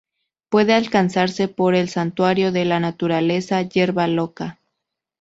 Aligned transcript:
Puede 0.49 0.73
alcanzarse 0.73 1.47
por 1.47 1.75
el 1.75 1.87
Santuario 1.87 2.51
de 2.51 2.65
la 2.65 2.79
Naturaleza 2.79 3.61
Yerba 3.61 4.07
Loca. 4.07 4.59